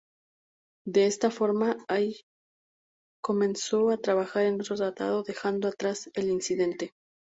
[0.83, 2.21] De esta forma, Hay
[3.21, 6.95] comenzó a trabajar en otro tratado, dejando atrás el incidente.